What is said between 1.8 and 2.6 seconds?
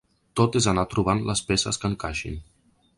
que encaixin.